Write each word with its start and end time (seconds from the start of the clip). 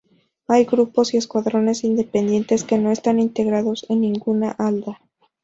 Hay 0.47 0.65
Grupos 0.65 1.13
y 1.13 1.17
Escuadrones 1.17 1.83
independientes 1.83 2.63
que 2.63 2.79
no 2.79 2.89
están 2.89 3.19
integrados 3.19 3.85
en 3.87 4.01
ninguna 4.01 4.49
Ala. 4.49 4.99